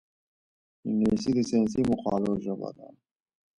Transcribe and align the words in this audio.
انګلیسي 0.87 1.31
د 1.35 1.39
ساینسي 1.49 1.81
مقالو 1.89 2.31
ژبه 2.43 2.69
ده 2.77 2.87